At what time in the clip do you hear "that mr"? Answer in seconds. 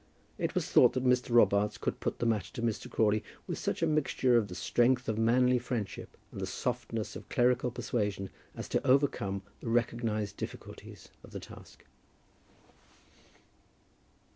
0.93-1.29